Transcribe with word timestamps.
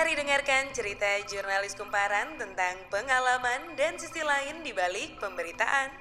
Mari 0.00 0.16
dengarkan 0.16 0.72
cerita 0.72 1.04
jurnalis 1.28 1.76
kumparan 1.76 2.40
tentang 2.40 2.72
pengalaman 2.88 3.76
dan 3.76 4.00
sisi 4.00 4.24
lain 4.24 4.64
di 4.64 4.72
balik 4.72 5.20
pemberitaan. 5.20 5.92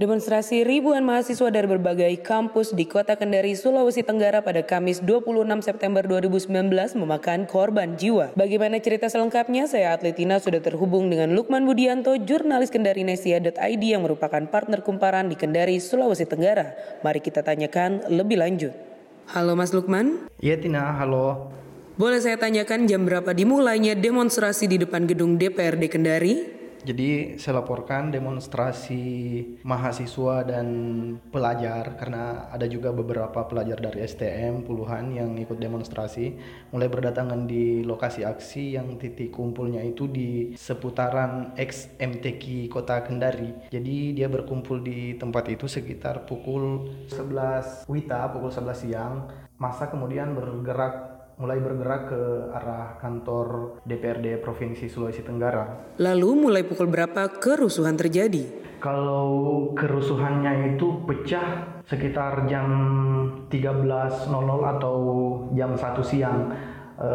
Demonstrasi 0.00 0.64
ribuan 0.64 1.04
mahasiswa 1.04 1.52
dari 1.52 1.68
berbagai 1.68 2.16
kampus 2.24 2.72
di 2.72 2.88
kota 2.88 3.12
Kendari, 3.20 3.52
Sulawesi 3.52 4.00
Tenggara 4.00 4.40
pada 4.40 4.64
Kamis 4.64 5.04
26 5.04 5.44
September 5.60 6.00
2019 6.08 6.96
memakan 6.96 7.44
korban 7.44 7.92
jiwa. 7.92 8.32
Bagaimana 8.40 8.80
cerita 8.80 9.12
selengkapnya? 9.12 9.68
Saya 9.68 9.92
Atletina 9.92 10.40
sudah 10.40 10.64
terhubung 10.64 11.12
dengan 11.12 11.36
Lukman 11.36 11.68
Budianto, 11.68 12.16
jurnalis 12.16 12.72
kendarinesia.id 12.72 13.84
yang 13.84 14.00
merupakan 14.00 14.48
partner 14.48 14.80
kumparan 14.80 15.28
di 15.28 15.36
Kendari, 15.36 15.76
Sulawesi 15.76 16.24
Tenggara. 16.24 16.72
Mari 17.04 17.20
kita 17.20 17.44
tanyakan 17.44 18.08
lebih 18.08 18.40
lanjut. 18.40 18.85
Halo 19.26 19.58
Mas 19.58 19.74
Lukman. 19.74 20.30
Iya 20.38 20.54
Tina, 20.54 20.94
halo. 21.02 21.50
Boleh 21.98 22.22
saya 22.22 22.38
tanyakan 22.38 22.86
jam 22.86 23.02
berapa 23.02 23.34
dimulainya 23.34 23.98
demonstrasi 23.98 24.70
di 24.70 24.78
depan 24.78 25.10
gedung 25.10 25.34
DPRD 25.34 25.90
Kendari? 25.90 26.55
Jadi 26.86 27.34
saya 27.34 27.66
laporkan 27.66 28.14
demonstrasi 28.14 29.02
mahasiswa 29.66 30.46
dan 30.46 30.68
pelajar 31.34 31.98
karena 31.98 32.46
ada 32.46 32.62
juga 32.70 32.94
beberapa 32.94 33.42
pelajar 33.42 33.82
dari 33.82 34.06
STM 34.06 34.62
puluhan 34.62 35.10
yang 35.10 35.34
ikut 35.34 35.58
demonstrasi 35.58 36.38
mulai 36.70 36.86
berdatangan 36.86 37.42
di 37.50 37.82
lokasi 37.82 38.22
aksi 38.22 38.78
yang 38.78 39.02
titik 39.02 39.34
kumpulnya 39.34 39.82
itu 39.82 40.06
di 40.06 40.54
seputaran 40.54 41.58
ex 41.58 41.90
MTQ 41.98 42.70
Kota 42.70 43.02
Kendari. 43.02 43.66
Jadi 43.74 44.14
dia 44.14 44.30
berkumpul 44.30 44.78
di 44.78 45.18
tempat 45.18 45.50
itu 45.50 45.66
sekitar 45.66 46.22
pukul 46.22 46.86
11 47.10 47.90
Wita, 47.90 48.30
pukul 48.30 48.54
11 48.54 48.78
siang. 48.78 49.26
Masa 49.56 49.88
kemudian 49.88 50.36
bergerak 50.36 51.05
mulai 51.36 51.60
bergerak 51.60 52.08
ke 52.08 52.22
arah 52.48 52.96
kantor 52.96 53.76
DPRD 53.84 54.40
Provinsi 54.40 54.88
Sulawesi 54.88 55.20
Tenggara. 55.20 55.92
Lalu 56.00 56.48
mulai 56.48 56.64
pukul 56.64 56.88
berapa 56.88 57.28
kerusuhan 57.36 57.92
terjadi? 57.92 58.64
Kalau 58.80 59.72
kerusuhannya 59.76 60.76
itu 60.76 61.04
pecah 61.04 61.80
sekitar 61.84 62.48
jam 62.48 62.68
13.00 63.52 64.32
atau 64.76 64.96
jam 65.52 65.76
1 65.76 66.00
siang. 66.04 66.40
E, 66.96 67.10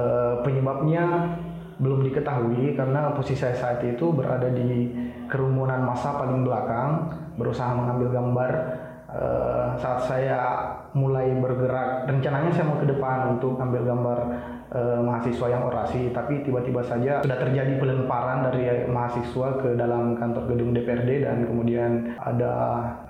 penyebabnya 0.45 1.37
belum 1.81 2.05
diketahui 2.05 2.77
karena 2.77 3.17
posisi 3.17 3.41
saya 3.41 3.57
saat 3.57 3.81
itu 3.81 4.13
berada 4.13 4.53
di 4.53 4.93
kerumunan 5.25 5.81
massa 5.81 6.13
paling 6.13 6.45
belakang, 6.45 7.09
berusaha 7.41 7.73
mengambil 7.73 8.13
gambar 8.13 8.51
Uh, 9.11 9.75
saat 9.75 10.07
saya 10.07 10.39
mulai 10.95 11.35
bergerak 11.35 12.07
rencananya 12.07 12.47
saya 12.47 12.63
mau 12.63 12.79
ke 12.79 12.87
depan 12.87 13.35
untuk 13.35 13.59
ambil 13.59 13.83
gambar 13.83 14.19
uh, 14.71 15.03
mahasiswa 15.03 15.51
yang 15.51 15.67
orasi 15.67 16.15
tapi 16.15 16.39
tiba-tiba 16.47 16.79
saja 16.79 17.19
sudah 17.19 17.35
terjadi 17.35 17.75
pelemparan 17.75 18.47
dari 18.47 18.87
mahasiswa 18.87 19.59
ke 19.59 19.75
dalam 19.75 20.15
kantor 20.15 20.55
gedung 20.55 20.71
DPRD 20.71 21.27
dan 21.27 21.43
kemudian 21.43 22.15
ada 22.23 22.53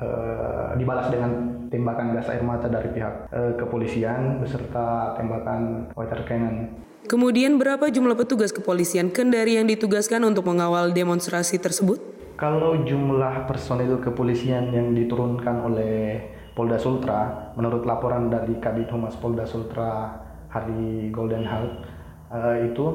uh, 0.02 0.74
dibalas 0.74 1.14
dengan 1.14 1.62
tembakan 1.70 2.18
gas 2.18 2.34
air 2.34 2.42
mata 2.42 2.66
dari 2.66 2.90
pihak 2.98 3.30
uh, 3.30 3.54
kepolisian 3.62 4.42
beserta 4.42 5.14
tembakan 5.22 5.94
water 5.94 6.26
cannon. 6.26 6.66
Kemudian 7.06 7.58
berapa 7.58 7.90
jumlah 7.90 8.14
petugas 8.14 8.54
kepolisian 8.54 9.10
Kendari 9.10 9.58
yang 9.58 9.66
ditugaskan 9.66 10.22
untuk 10.22 10.46
mengawal 10.46 10.94
demonstrasi 10.94 11.58
tersebut? 11.58 12.21
Kalau 12.42 12.74
jumlah 12.74 13.46
personil 13.46 14.02
kepolisian 14.02 14.74
yang 14.74 14.98
diturunkan 14.98 15.62
oleh 15.62 16.18
Polda 16.58 16.74
Sultra, 16.82 17.54
menurut 17.54 17.86
laporan 17.86 18.34
dari 18.34 18.58
Kabit 18.58 18.90
Humas 18.90 19.14
Polda 19.14 19.46
Sultra 19.46 20.10
hari 20.50 21.14
Golden 21.14 21.46
Health, 21.46 21.86
uh, 22.34 22.58
itu 22.66 22.86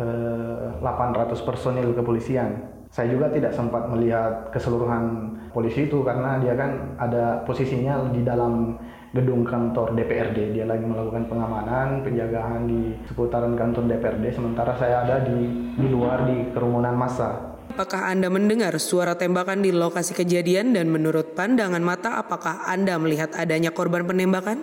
uh, 0.00 0.72
eh, 0.80 0.88
800 0.88 1.36
personil 1.44 1.92
kepolisian. 1.92 2.64
Saya 2.88 3.12
juga 3.12 3.28
tidak 3.28 3.52
sempat 3.52 3.92
melihat 3.92 4.48
keseluruhan 4.48 5.36
polisi 5.52 5.84
itu 5.84 6.00
karena 6.00 6.40
dia 6.40 6.56
kan 6.56 6.96
ada 6.96 7.44
posisinya 7.44 8.08
di 8.08 8.24
dalam 8.24 8.80
gedung 9.12 9.44
kantor 9.44 9.92
DPRD. 9.92 10.56
Dia 10.56 10.64
lagi 10.64 10.88
melakukan 10.88 11.28
pengamanan, 11.28 12.00
penjagaan 12.00 12.64
di 12.64 12.96
seputaran 13.04 13.52
kantor 13.52 13.84
DPRD, 13.84 14.32
sementara 14.32 14.72
saya 14.80 15.04
ada 15.04 15.28
di 15.28 15.44
di 15.76 15.86
luar 15.92 16.24
di 16.24 16.48
kerumunan 16.56 16.96
massa. 16.96 17.53
Apakah 17.72 18.12
Anda 18.12 18.28
mendengar 18.28 18.76
suara 18.76 19.16
tembakan 19.16 19.64
di 19.64 19.72
lokasi 19.72 20.12
kejadian 20.12 20.76
dan 20.76 20.92
menurut 20.92 21.32
pandangan 21.32 21.80
mata 21.80 22.20
apakah 22.20 22.68
Anda 22.68 23.00
melihat 23.00 23.32
adanya 23.32 23.72
korban 23.72 24.04
penembakan? 24.04 24.60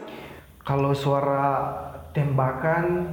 Kalau 0.62 0.94
suara 0.94 1.74
tembakan 2.14 3.10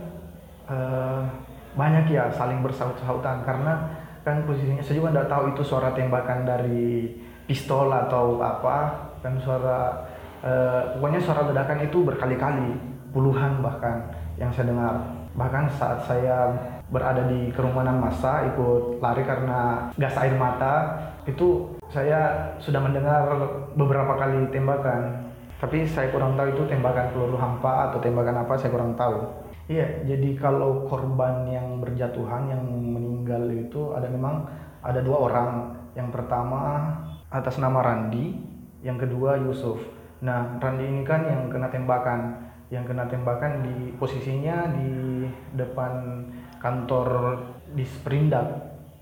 uh, 0.69 1.25
banyak 1.73 2.13
ya 2.13 2.29
saling 2.31 2.61
bersaut-sautan. 2.61 3.43
Karena 3.43 3.91
kan 4.23 4.45
posisinya 4.45 4.85
saya 4.85 5.01
juga 5.01 5.11
tidak 5.17 5.29
tahu 5.33 5.45
itu 5.57 5.63
suara 5.65 5.91
tembakan 5.97 6.45
dari 6.45 7.17
pistol 7.49 7.89
atau 7.89 8.39
apa. 8.45 9.09
Kan 9.25 9.41
suara 9.41 10.05
uh, 10.45 11.01
pokoknya 11.01 11.21
suara 11.25 11.49
ledakan 11.49 11.79
itu 11.89 11.99
berkali-kali 12.05 12.69
puluhan 13.11 13.65
bahkan 13.65 14.15
yang 14.37 14.53
saya 14.53 14.69
dengar. 14.71 14.95
Bahkan 15.35 15.65
saat 15.75 15.99
saya 16.07 16.55
berada 16.89 17.29
di 17.29 17.53
kerumunan 17.53 18.01
massa 18.01 18.49
ikut 18.49 19.01
lari 19.05 19.23
karena 19.25 19.93
gas 20.01 20.17
air 20.17 20.33
mata 20.37 20.97
itu 21.29 21.77
saya 21.93 22.53
sudah 22.57 22.81
mendengar 22.81 23.29
beberapa 23.77 24.17
kali 24.17 24.49
tembakan. 24.49 25.29
Tapi 25.59 25.85
saya 25.85 26.09
kurang 26.15 26.39
tahu 26.39 26.55
itu 26.55 26.63
tembakan 26.71 27.11
peluru 27.11 27.37
hampa 27.37 27.91
atau 27.91 27.99
tembakan 27.99 28.47
apa 28.47 28.55
saya 28.57 28.71
kurang 28.73 28.95
tahu. 28.95 29.27
Iya 29.69 30.07
jadi 30.09 30.39
kalau 30.41 30.89
korban 30.89 31.45
yang 31.51 31.83
berjatuhan 31.85 32.49
yang 32.49 32.63
meninggal 32.65 33.45
itu 33.53 33.93
ada 33.93 34.09
memang 34.09 34.49
ada 34.81 35.05
dua 35.05 35.19
orang. 35.29 35.51
Yang 35.93 36.09
pertama 36.15 36.95
atas 37.29 37.61
nama 37.61 37.85
Randi 37.85 38.39
yang 38.81 38.97
kedua 38.97 39.37
Yusuf. 39.37 39.83
Nah 40.25 40.57
Randi 40.57 40.89
ini 40.89 41.03
kan 41.05 41.27
yang 41.27 41.53
kena 41.53 41.69
tembakan 41.69 42.49
yang 42.69 42.85
kena 42.85 43.09
tembakan 43.09 43.65
di 43.65 43.97
posisinya 43.97 44.69
di 44.77 45.25
depan 45.57 46.25
kantor 46.61 47.41
di 47.73 47.85
Sprindak 47.85 48.49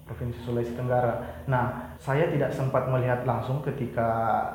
Provinsi 0.06 0.38
Sulawesi 0.46 0.78
Tenggara. 0.78 1.42
Nah, 1.50 1.98
saya 1.98 2.30
tidak 2.30 2.54
sempat 2.54 2.86
melihat 2.86 3.26
langsung 3.26 3.58
ketika 3.66 4.06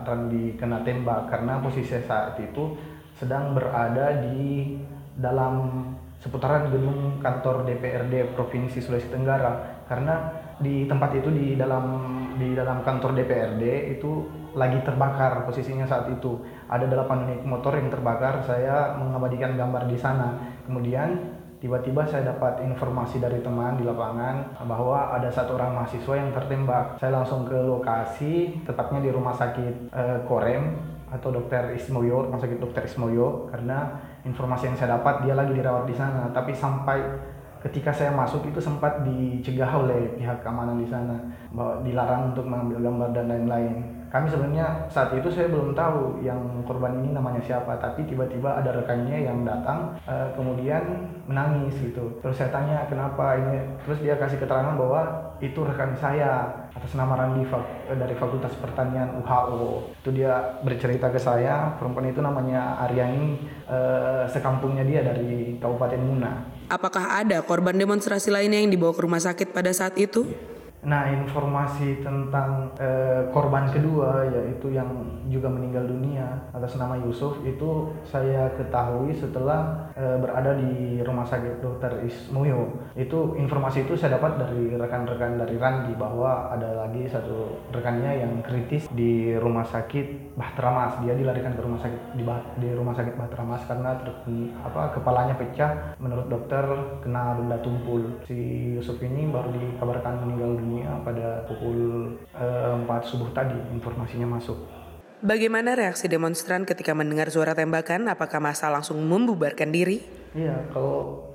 Randi 0.08 0.56
kena 0.56 0.80
tembak 0.88 1.28
karena 1.28 1.60
posisi 1.60 1.92
saat 1.92 2.40
itu 2.40 2.80
sedang 3.20 3.52
berada 3.52 4.24
di 4.24 4.80
dalam 5.20 5.84
seputaran 6.24 6.72
gedung 6.72 7.20
kantor 7.20 7.68
DPRD 7.68 8.32
Provinsi 8.32 8.80
Sulawesi 8.80 9.12
Tenggara 9.12 9.81
karena 9.91 10.16
di 10.63 10.88
tempat 10.88 11.19
itu 11.19 11.28
di 11.28 11.59
dalam 11.59 12.07
di 12.40 12.56
dalam 12.56 12.79
kantor 12.88 13.12
DPRD 13.12 14.00
itu 14.00 14.24
lagi 14.56 14.79
terbakar 14.88 15.44
posisinya 15.44 15.84
saat 15.84 16.07
itu 16.07 16.40
ada 16.72 16.88
delapan 16.88 17.28
unit 17.28 17.44
motor 17.44 17.75
yang 17.75 17.91
terbakar 17.91 18.40
saya 18.47 18.96
mengabadikan 18.96 19.59
gambar 19.59 19.91
di 19.91 19.97
sana 20.00 20.40
kemudian 20.63 21.40
Tiba-tiba 21.62 22.01
saya 22.09 22.34
dapat 22.34 22.57
informasi 22.66 23.22
dari 23.22 23.38
teman 23.38 23.78
di 23.78 23.85
lapangan 23.85 24.66
bahwa 24.66 25.13
ada 25.13 25.30
satu 25.30 25.62
orang 25.62 25.78
mahasiswa 25.78 26.18
yang 26.18 26.34
tertembak. 26.34 26.97
Saya 26.97 27.22
langsung 27.22 27.46
ke 27.46 27.53
lokasi, 27.53 28.66
tepatnya 28.66 28.97
di 29.06 29.13
rumah 29.13 29.30
sakit 29.38 29.94
e, 29.94 30.03
Korem 30.25 30.81
atau 31.13 31.30
dokter 31.30 31.78
Ismoyo, 31.78 32.25
rumah 32.25 32.41
sakit 32.41 32.57
dokter 32.57 32.90
Ismoyo, 32.90 33.46
karena 33.53 33.94
informasi 34.25 34.74
yang 34.74 34.78
saya 34.81 34.97
dapat 34.97 35.22
dia 35.22 35.38
lagi 35.38 35.53
dirawat 35.53 35.85
di 35.85 35.94
sana. 35.94 36.34
Tapi 36.34 36.50
sampai 36.50 36.97
ketika 37.62 37.94
saya 37.94 38.10
masuk 38.10 38.42
itu 38.50 38.58
sempat 38.58 39.06
dicegah 39.06 39.70
oleh 39.70 40.18
pihak 40.18 40.42
keamanan 40.42 40.82
di 40.82 40.88
sana 40.90 41.14
bahwa 41.54 41.86
dilarang 41.86 42.34
untuk 42.34 42.46
mengambil 42.50 42.90
gambar 42.90 43.10
dan 43.14 43.26
lain-lain. 43.30 43.74
Kami 44.12 44.28
sebenarnya 44.28 44.92
saat 44.92 45.16
itu 45.16 45.32
saya 45.32 45.48
belum 45.48 45.72
tahu 45.72 46.20
yang 46.20 46.42
korban 46.68 47.00
ini 47.00 47.16
namanya 47.16 47.40
siapa 47.40 47.80
tapi 47.80 48.04
tiba-tiba 48.04 48.60
ada 48.60 48.75
rekannya 48.75 49.24
yang 49.24 49.48
datang 49.48 49.96
uh, 50.04 50.28
kemudian 50.36 50.84
menangis 51.31 51.72
gitu. 51.80 52.19
Terus 52.19 52.36
saya 52.36 52.52
tanya 52.52 52.84
kenapa 52.92 53.40
ini? 53.40 53.64
Terus 53.88 54.04
dia 54.04 54.19
kasih 54.19 54.36
keterangan 54.36 54.75
bahwa 54.75 55.31
itu 55.40 55.64
rekan 55.64 55.96
saya 55.96 56.44
atas 56.75 56.94
nama 56.96 57.18
Randi 57.18 57.44
eh, 57.48 57.98
dari 57.98 58.16
Fakultas 58.16 58.54
Pertanian 58.60 59.19
UHO 59.19 59.92
itu 59.96 60.10
dia 60.12 60.60
bercerita 60.64 61.07
ke 61.07 61.19
saya 61.19 61.75
perempuan 61.75 62.12
itu 62.14 62.22
namanya 62.24 62.80
Aryani 62.88 63.42
uh, 63.68 64.24
sekampungnya 64.30 64.86
dia 64.86 65.02
dari 65.04 65.57
Kabupaten 65.57 66.00
Muna 66.00 66.31
Apakah 66.71 67.19
ada 67.19 67.44
korban 67.44 67.75
demonstrasi 67.75 68.31
lainnya 68.31 68.63
yang 68.63 68.71
dibawa 68.71 68.95
ke 68.95 69.03
rumah 69.03 69.19
sakit 69.19 69.51
pada 69.51 69.75
saat 69.75 70.00
itu? 70.00 70.23
Nah, 70.81 71.13
informasi 71.13 72.01
tentang 72.01 72.74
eh, 72.81 73.30
korban 73.30 73.69
kedua 73.69 74.25
yaitu 74.25 74.74
yang 74.74 74.89
juga 75.30 75.45
meninggal 75.45 75.86
dunia 75.86 76.25
atas 76.50 76.74
nama 76.74 76.98
Yusuf 76.98 77.38
itu 77.45 77.94
saya 78.01 78.50
ketahui 78.57 79.13
setelah 79.13 79.94
eh, 79.94 80.18
berada 80.18 80.57
di 80.57 80.98
Rumah 81.06 81.22
Sakit 81.30 81.62
Dr. 81.62 82.01
Ismuyo. 82.01 82.89
Itu 82.98 83.38
informasi 83.38 83.86
itu 83.86 83.94
saya 83.94 84.18
dapat 84.18 84.42
dari 84.42 84.74
rekan-rekan 84.74 85.38
dari 85.38 85.62
Randi 85.62 85.94
bahwa 85.94 86.50
ada 86.50 86.74
lagi 86.74 87.06
satu 87.06 87.62
rekannya 87.69 88.25
yang 88.25 88.33
kritis 88.42 88.89
di 88.89 89.38
Rumah 89.38 89.69
Sakit 89.69 90.33
Bahtera 90.33 90.74
Mas. 90.74 90.98
Dia 91.06 91.13
dilarikan 91.13 91.54
ke 91.54 91.62
rumah 91.62 91.78
sakit 91.78 92.18
di, 92.18 92.25
di 92.57 92.69
Rumah 92.74 92.95
Sakit 92.98 93.13
Bahtera 93.19 93.44
Mas 93.45 93.63
karena 93.69 93.94
ter, 94.01 94.10
apa 94.66 94.98
kepalanya 94.98 95.38
pecah 95.38 95.94
menurut 96.01 96.25
dokter 96.25 96.66
kena 97.06 97.38
benda 97.38 97.62
tumpul. 97.62 98.01
Si 98.25 98.74
Yusuf 98.80 98.98
ini 99.06 99.30
baru 99.30 99.54
dikabarkan 99.54 100.25
meninggal 100.25 100.57
dunia 100.57 100.70
dunia 100.71 101.03
pada 101.03 101.44
pukul 101.51 102.15
uh, 102.31 102.79
eh, 102.79 102.88
4 102.88 102.88
subuh 103.03 103.27
tadi 103.35 103.59
informasinya 103.75 104.39
masuk. 104.39 104.56
Bagaimana 105.21 105.75
reaksi 105.75 106.07
demonstran 106.07 106.63
ketika 106.63 106.95
mendengar 106.95 107.27
suara 107.29 107.51
tembakan? 107.51 108.07
Apakah 108.09 108.39
masa 108.41 108.71
langsung 108.71 108.97
membubarkan 109.03 109.69
diri? 109.69 110.01
Iya, 110.31 110.71
kalau 110.71 111.27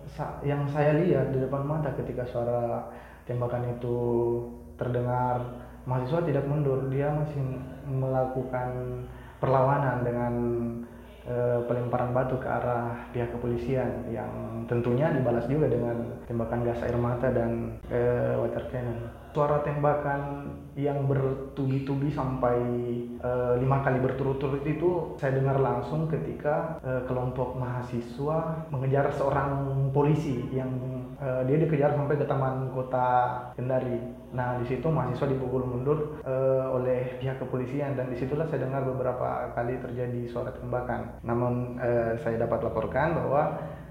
yang 0.42 0.64
saya 0.72 0.96
lihat 0.96 1.30
di 1.30 1.38
depan 1.44 1.62
mata 1.62 1.92
ketika 1.94 2.24
suara 2.26 2.88
tembakan 3.28 3.78
itu 3.78 3.96
terdengar, 4.74 5.38
mahasiswa 5.86 6.24
tidak 6.26 6.48
mundur, 6.50 6.90
dia 6.90 7.14
masih 7.14 7.38
melakukan 7.86 9.04
perlawanan 9.38 10.02
dengan 10.02 10.32
e, 11.26 11.34
pelemparan 11.66 12.10
batu 12.10 12.38
ke 12.38 12.48
arah 12.48 13.06
pihak 13.10 13.30
kepolisian 13.34 14.06
yang 14.10 14.64
tentunya 14.70 15.10
dibalas 15.12 15.46
juga 15.50 15.70
dengan 15.70 15.94
tembakan 16.26 16.66
gas 16.66 16.80
air 16.86 16.96
mata 16.96 17.28
dan 17.30 17.76
e, 17.90 18.00
water 18.38 18.64
cannon 18.70 18.98
suara 19.36 19.60
tembakan 19.60 20.48
yang 20.80 21.04
bertubi-tubi 21.04 22.08
sampai 22.08 22.56
uh, 23.20 23.52
lima 23.60 23.84
kali 23.84 24.00
berturut-turut 24.00 24.64
itu 24.64 25.16
saya 25.20 25.36
dengar 25.36 25.60
langsung 25.60 26.08
ketika 26.08 26.80
uh, 26.80 27.04
kelompok 27.04 27.52
mahasiswa 27.56 28.64
mengejar 28.72 29.12
seorang 29.12 29.88
polisi 29.92 30.40
yang 30.52 30.72
uh, 31.20 31.44
dia 31.44 31.60
dikejar 31.60 31.92
sampai 31.92 32.16
ke 32.16 32.24
taman 32.24 32.72
kota 32.72 33.08
Kendari. 33.56 34.00
Nah 34.32 34.56
di 34.60 34.68
situ 34.68 34.88
mahasiswa 34.88 35.28
dipukul 35.28 35.68
mundur 35.68 36.20
uh, 36.24 36.72
oleh 36.72 37.20
pihak 37.20 37.36
kepolisian 37.36 37.92
dan 37.92 38.08
di 38.08 38.16
situlah 38.16 38.48
saya 38.48 38.64
dengar 38.64 38.88
beberapa 38.88 39.52
kali 39.52 39.80
terjadi 39.80 40.32
suara 40.32 40.52
tembakan. 40.56 41.20
Namun 41.24 41.76
uh, 41.76 42.16
saya 42.24 42.40
dapat 42.40 42.68
laporkan 42.68 43.16
bahwa 43.16 43.42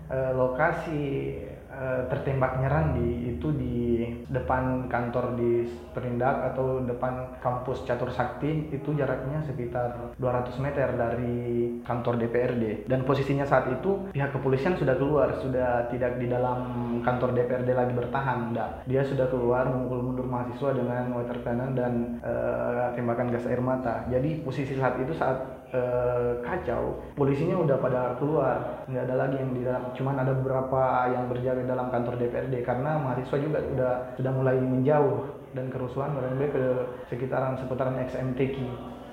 uh, 0.09 0.31
lokasi 0.37 1.37
Eh, 1.75 2.03
tertembaknya 2.07 2.71
Randi 2.71 3.35
itu 3.35 3.51
di 3.51 4.07
depan 4.31 4.87
kantor 4.87 5.35
di 5.35 5.67
Perindak 5.91 6.55
atau 6.55 6.79
depan 6.79 7.35
kampus 7.43 7.83
Catur 7.83 8.07
Sakti 8.15 8.71
itu 8.71 8.95
jaraknya 8.95 9.43
sekitar 9.43 10.15
200 10.15 10.55
meter 10.63 10.95
dari 10.95 11.67
kantor 11.83 12.15
DPRD 12.15 12.87
dan 12.87 13.03
posisinya 13.03 13.43
saat 13.43 13.67
itu 13.75 14.07
pihak 14.15 14.31
kepolisian 14.31 14.79
sudah 14.79 14.95
keluar 14.95 15.35
sudah 15.43 15.91
tidak 15.91 16.15
di 16.15 16.31
dalam 16.31 16.63
kantor 17.03 17.35
DPRD 17.35 17.69
lagi 17.75 17.91
bertahan 17.91 18.55
enggak. 18.55 18.87
Dia 18.87 19.03
sudah 19.03 19.27
keluar 19.27 19.67
memukul 19.67 19.99
mundur 19.99 20.27
mahasiswa 20.31 20.71
dengan 20.79 21.11
water 21.11 21.43
cannon 21.43 21.75
dan 21.75 22.23
uh, 22.23 22.95
tembakan 22.95 23.35
gas 23.35 23.43
air 23.51 23.59
mata. 23.59 24.07
Jadi 24.07 24.47
posisi 24.47 24.79
saat 24.79 24.95
itu 25.03 25.11
saat 25.11 25.54
Eh, 25.73 26.31
kacau 26.45 27.01
polisinya 27.17 27.57
udah 27.57 27.81
pada 27.81 28.13
keluar 28.21 28.85
nggak 28.85 29.11
ada 29.11 29.15
lagi 29.17 29.35
yang 29.41 29.51
di 29.51 29.65
dalam 29.65 29.89
cuman 29.97 30.15
ada 30.21 30.31
beberapa 30.37 31.09
yang 31.09 31.25
berjaga 31.25 31.65
dalam 31.65 31.89
kantor 31.89 32.21
DPRD 32.21 32.61
karena 32.61 33.01
mahasiswa 33.01 33.37
juga 33.41 33.59
sudah 33.65 33.91
sudah 34.13 34.31
mulai 34.31 34.55
menjauh 34.61 35.25
dan 35.57 35.67
kerusuhan 35.73 36.13
merembet 36.15 36.53
ke 36.53 36.65
sekitaran 37.09 37.57
seputaran 37.57 37.97
XMTQ 37.97 38.55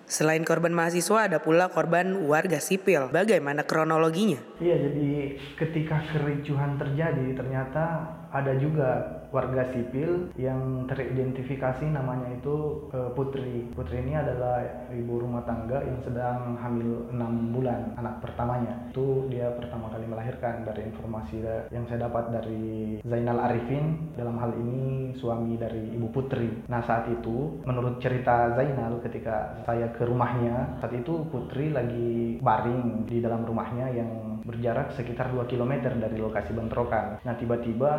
Selain 0.02 0.42
korban 0.44 0.74
mahasiswa, 0.74 1.30
ada 1.30 1.38
pula 1.40 1.70
korban 1.70 2.26
warga 2.28 2.58
sipil. 2.58 3.08
Bagaimana 3.08 3.64
kronologinya? 3.64 4.36
Iya, 4.60 4.90
jadi 4.90 5.38
ketika 5.56 6.04
kericuhan 6.10 6.76
terjadi, 6.76 7.32
ternyata 7.32 8.10
ada 8.28 8.52
juga 8.58 9.21
warga 9.32 9.64
sipil 9.72 10.30
yang 10.36 10.86
teridentifikasi 10.86 11.88
namanya 11.88 12.30
itu 12.36 12.86
uh, 12.92 13.10
Putri. 13.16 13.72
Putri 13.72 14.04
ini 14.04 14.14
adalah 14.14 14.62
ibu 14.92 15.18
rumah 15.18 15.42
tangga 15.48 15.80
yang 15.82 15.98
sedang 16.04 16.60
hamil 16.60 17.08
6 17.10 17.56
bulan 17.56 17.96
anak 17.96 18.20
pertamanya. 18.20 18.92
Itu 18.92 19.26
dia 19.32 19.50
pertama 19.56 19.88
kali 19.88 20.04
melahirkan 20.06 20.68
dari 20.68 20.86
informasi 20.92 21.42
yang 21.72 21.88
saya 21.88 22.06
dapat 22.06 22.28
dari 22.28 23.00
Zainal 23.02 23.40
Arifin 23.40 24.12
dalam 24.14 24.36
hal 24.36 24.52
ini 24.52 25.16
suami 25.16 25.56
dari 25.56 25.96
Ibu 25.96 26.12
Putri. 26.12 26.68
Nah, 26.68 26.84
saat 26.84 27.08
itu 27.08 27.64
menurut 27.64 27.98
cerita 28.04 28.52
Zainal 28.52 29.00
ketika 29.00 29.64
saya 29.64 29.88
ke 29.96 30.04
rumahnya, 30.04 30.76
saat 30.84 30.92
itu 30.92 31.24
Putri 31.32 31.72
lagi 31.72 32.36
baring 32.42 33.08
di 33.08 33.24
dalam 33.24 33.48
rumahnya 33.48 33.88
yang 33.94 34.10
berjarak 34.42 34.90
sekitar 34.98 35.30
2 35.30 35.46
km 35.46 35.94
dari 36.02 36.18
lokasi 36.18 36.50
bentrokan. 36.52 37.22
Nah, 37.22 37.34
tiba-tiba 37.38 37.92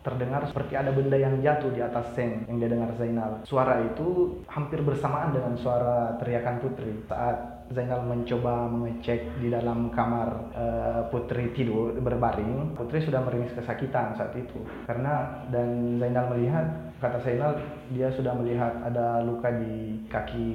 terdengar 0.00 0.48
seperti 0.48 0.79
ada 0.80 0.90
benda 0.96 1.16
yang 1.16 1.38
jatuh 1.44 1.70
di 1.70 1.80
atas 1.84 2.16
seng 2.16 2.48
yang 2.48 2.56
dia 2.56 2.70
dengar 2.72 2.90
Zainal. 2.96 3.44
Suara 3.44 3.84
itu 3.84 4.40
hampir 4.48 4.80
bersamaan 4.80 5.30
dengan 5.36 5.54
suara 5.60 6.16
teriakan 6.16 6.56
Putri 6.64 6.90
saat 7.06 7.68
Zainal 7.70 8.02
mencoba 8.02 8.66
mengecek 8.66 9.38
di 9.38 9.46
dalam 9.46 9.94
kamar 9.94 10.28
uh, 10.56 11.02
Putri 11.12 11.54
tidur 11.54 11.94
berbaring. 12.00 12.74
Putri 12.74 12.98
sudah 13.04 13.22
meringis 13.22 13.54
kesakitan 13.54 14.18
saat 14.18 14.34
itu 14.34 14.58
karena 14.88 15.46
dan 15.54 16.00
Zainal 16.02 16.32
melihat 16.34 16.89
kata 17.00 17.18
Zainal 17.24 17.56
dia 17.90 18.12
sudah 18.12 18.36
melihat 18.36 18.76
ada 18.84 19.24
luka 19.24 19.48
di 19.48 20.04
kaki 20.12 20.48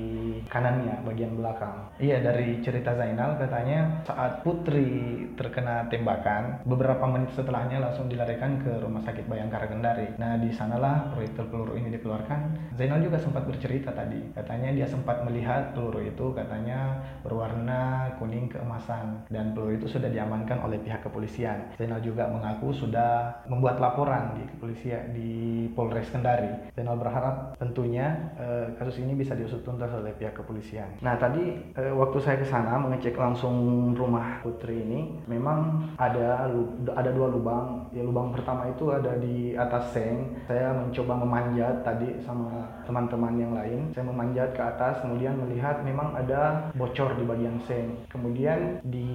kanannya 0.47 1.01
bagian 1.03 1.33
belakang. 1.35 1.89
Iya 1.97 2.21
dari 2.21 2.61
cerita 2.61 2.93
Zainal 2.93 3.41
katanya 3.41 4.05
saat 4.05 4.45
Putri 4.45 5.25
terkena 5.33 5.89
tembakan 5.89 6.61
beberapa 6.63 7.03
menit 7.09 7.33
setelahnya 7.33 7.81
langsung 7.81 8.07
dilarikan 8.07 8.61
ke 8.61 8.77
rumah 8.77 9.01
sakit 9.01 9.25
Bayangkara 9.25 9.67
Kendari. 9.73 10.13
Nah 10.21 10.37
di 10.37 10.53
sanalah 10.53 11.11
proyektil 11.17 11.49
peluru 11.49 11.73
ini 11.75 11.89
dikeluarkan. 11.97 12.73
Zainal 12.77 13.01
juga 13.01 13.17
sempat 13.17 13.49
bercerita 13.49 13.89
tadi 13.91 14.21
katanya 14.37 14.69
dia 14.69 14.87
sempat 14.87 15.25
melihat 15.25 15.73
peluru 15.73 16.05
itu 16.05 16.31
katanya 16.37 17.01
berwarna 17.25 18.13
kuning 18.21 18.47
keemasan 18.53 19.25
dan 19.33 19.57
peluru 19.57 19.81
itu 19.81 19.89
sudah 19.89 20.13
diamankan 20.13 20.61
oleh 20.61 20.77
pihak 20.77 21.01
kepolisian. 21.01 21.73
Zainal 21.75 22.05
juga 22.05 22.29
mengaku 22.29 22.69
sudah 22.69 23.41
membuat 23.49 23.81
laporan 23.81 24.37
di 24.37 24.43
kepolisian 24.53 25.09
di 25.15 25.31
Polres 25.73 26.07
Kendari. 26.13 26.34
Zainal 26.75 26.99
berharap 26.99 27.55
tentunya 27.55 28.35
eh, 28.35 28.67
kasus 28.75 28.99
ini 28.99 29.15
bisa 29.15 29.31
diusut 29.35 29.63
tuntas 29.63 29.91
oleh 29.95 30.11
pihak 30.17 30.35
kepolisian. 30.35 30.99
Nah 30.99 31.15
tadi 31.15 31.55
eh, 31.75 31.93
waktu 31.93 32.17
saya 32.19 32.37
ke 32.41 32.47
sana 32.47 32.75
mengecek 32.81 33.15
langsung 33.15 33.55
rumah 33.95 34.43
Putri 34.43 34.83
ini, 34.83 35.23
memang 35.25 35.89
ada 35.95 36.51
ada 36.93 37.11
dua 37.11 37.27
lubang. 37.31 37.87
Ya 37.95 38.03
lubang 38.03 38.35
pertama 38.35 38.67
itu 38.69 38.91
ada 38.91 39.15
di 39.17 39.55
atas 39.55 39.95
seng. 39.95 40.35
Saya 40.45 40.75
mencoba 40.75 41.13
memanjat 41.23 41.81
tadi 41.87 42.19
sama 42.21 42.67
teman-teman 42.83 43.33
yang 43.39 43.53
lain. 43.55 43.79
Saya 43.95 44.05
memanjat 44.05 44.53
ke 44.53 44.61
atas, 44.61 45.01
kemudian 45.01 45.39
melihat 45.39 45.81
memang 45.81 46.13
ada 46.13 46.69
bocor 46.75 47.15
di 47.15 47.23
bagian 47.23 47.57
seng. 47.65 47.95
Kemudian 48.11 48.83
di 48.83 49.09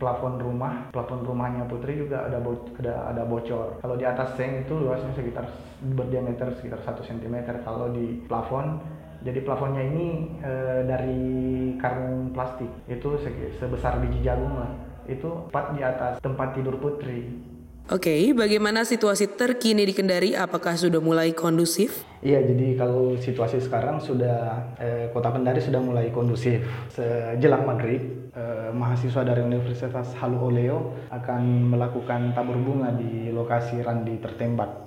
plafon 0.00 0.40
rumah, 0.40 0.88
plafon 0.90 1.22
rumahnya 1.22 1.68
Putri 1.68 2.00
juga 2.00 2.26
ada 2.26 2.40
bo 2.40 2.56
ada, 2.80 3.12
ada 3.12 3.22
bocor. 3.28 3.78
Kalau 3.84 3.96
di 3.98 4.06
atas 4.08 4.34
seng 4.34 4.64
itu 4.64 4.74
luasnya 4.74 5.12
sekitar 5.14 5.46
berdiameter 5.84 6.53
sekitar 6.56 6.80
1 6.82 7.02
cm. 7.04 7.36
Kalau 7.62 7.90
di 7.90 8.22
plafon 8.26 8.80
jadi 9.24 9.40
plafonnya 9.40 9.80
ini 9.80 10.36
e, 10.44 10.52
dari 10.84 11.22
karung 11.80 12.36
plastik 12.36 12.68
itu 12.92 13.16
sebesar 13.56 13.96
biji 14.04 14.20
jagung 14.20 14.52
lah. 14.60 14.68
Itu 15.08 15.48
tepat 15.48 15.66
di 15.72 15.80
atas 15.80 16.12
tempat 16.20 16.52
tidur 16.52 16.76
Putri. 16.76 17.52
Oke, 17.92 18.08
okay, 18.08 18.20
bagaimana 18.32 18.80
situasi 18.80 19.36
terkini 19.36 19.84
di 19.84 19.92
Kendari? 19.92 20.32
Apakah 20.32 20.72
sudah 20.72 21.04
mulai 21.04 21.36
kondusif? 21.36 22.00
Iya, 22.24 22.40
jadi 22.40 22.80
kalau 22.80 23.12
situasi 23.20 23.60
sekarang 23.60 24.00
sudah 24.00 24.72
eh, 24.80 25.12
kota 25.12 25.28
Kendari 25.28 25.60
sudah 25.60 25.84
mulai 25.84 26.08
kondusif. 26.08 26.64
Sejelang 26.88 27.68
maghrib, 27.68 28.32
eh, 28.32 28.72
mahasiswa 28.72 29.20
dari 29.28 29.44
Universitas 29.44 30.16
Halu 30.16 30.48
Oleo 30.48 30.96
akan 31.12 31.76
melakukan 31.76 32.32
tabur 32.32 32.56
bunga 32.56 32.88
di 32.96 33.28
lokasi 33.28 33.84
Randi 33.84 34.16
tertembak. 34.16 34.83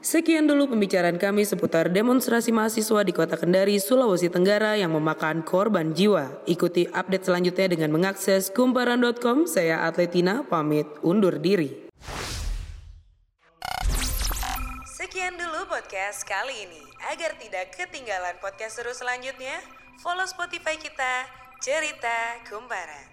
Sekian 0.00 0.48
dulu 0.48 0.72
pembicaraan 0.72 1.20
kami 1.20 1.44
seputar 1.44 1.92
demonstrasi 1.92 2.56
mahasiswa 2.56 3.04
di 3.04 3.12
Kota 3.12 3.36
Kendari, 3.36 3.76
Sulawesi 3.76 4.32
Tenggara 4.32 4.72
yang 4.72 4.96
memakan 4.96 5.44
korban 5.44 5.92
jiwa. 5.92 6.40
Ikuti 6.48 6.88
update 6.88 7.28
selanjutnya 7.28 7.76
dengan 7.76 7.92
mengakses 7.92 8.48
kumparan.com. 8.48 9.44
Saya 9.44 9.84
Atletina, 9.84 10.40
pamit 10.48 10.88
undur 11.04 11.36
diri. 11.36 11.92
Sekian 14.88 15.36
dulu 15.36 15.68
podcast 15.68 16.24
kali 16.24 16.64
ini. 16.64 16.80
Agar 17.12 17.36
tidak 17.36 17.76
ketinggalan 17.76 18.40
podcast 18.40 18.80
seru 18.80 18.96
selanjutnya, 18.96 19.60
follow 20.00 20.24
Spotify 20.24 20.80
kita, 20.80 21.28
Cerita 21.60 22.40
Kumparan. 22.48 23.04